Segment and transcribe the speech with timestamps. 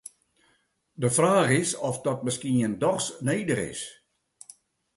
[0.93, 3.81] De fraach is oft dat miskien dochs nedich is.